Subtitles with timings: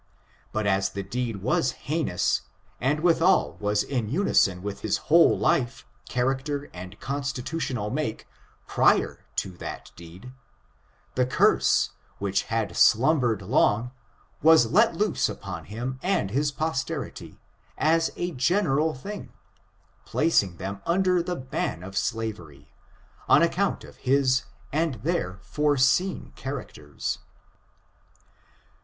[0.51, 2.41] But as the deed was heinous,
[2.79, 8.27] and withal was in imison with his whole life, charac ter and constitutional make,
[8.65, 10.31] prior to that deed,
[11.13, 13.91] the curse, which had slumbered long,
[14.41, 17.39] was let loose upon him and his posterity,
[17.77, 19.31] as a general thing,
[20.05, 22.73] placing \ I 94 .ORIGIN, CHARACTER, AND ^ them under the ban of slavery,
[23.29, 27.19] on account of his and their foreseen characters.